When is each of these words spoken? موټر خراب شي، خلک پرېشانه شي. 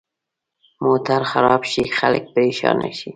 موټر 0.83 1.21
خراب 1.31 1.61
شي، 1.71 1.83
خلک 1.99 2.23
پرېشانه 2.33 2.89
شي. 2.97 3.09